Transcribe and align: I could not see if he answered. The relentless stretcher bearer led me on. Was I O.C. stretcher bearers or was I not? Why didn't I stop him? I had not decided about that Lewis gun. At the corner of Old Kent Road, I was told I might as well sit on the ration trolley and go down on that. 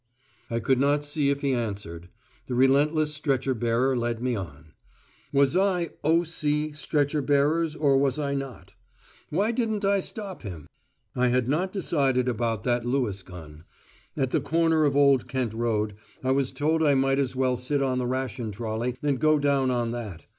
I 0.49 0.59
could 0.59 0.79
not 0.79 1.03
see 1.03 1.29
if 1.29 1.41
he 1.41 1.51
answered. 1.53 2.09
The 2.47 2.55
relentless 2.55 3.13
stretcher 3.13 3.53
bearer 3.53 3.95
led 3.95 4.19
me 4.19 4.35
on. 4.35 4.73
Was 5.31 5.55
I 5.55 5.91
O.C. 6.03 6.71
stretcher 6.71 7.21
bearers 7.21 7.75
or 7.75 7.95
was 7.97 8.17
I 8.17 8.33
not? 8.33 8.73
Why 9.29 9.51
didn't 9.51 9.85
I 9.85 9.99
stop 9.99 10.41
him? 10.41 10.65
I 11.15 11.27
had 11.27 11.47
not 11.47 11.71
decided 11.71 12.27
about 12.27 12.63
that 12.63 12.83
Lewis 12.83 13.21
gun. 13.21 13.63
At 14.17 14.31
the 14.31 14.41
corner 14.41 14.85
of 14.85 14.95
Old 14.95 15.27
Kent 15.27 15.53
Road, 15.53 15.93
I 16.23 16.31
was 16.31 16.51
told 16.51 16.81
I 16.83 16.95
might 16.95 17.19
as 17.19 17.35
well 17.35 17.55
sit 17.55 17.83
on 17.83 17.99
the 17.99 18.07
ration 18.07 18.51
trolley 18.51 18.97
and 19.03 19.19
go 19.19 19.37
down 19.37 19.69
on 19.69 19.91
that. 19.91 20.25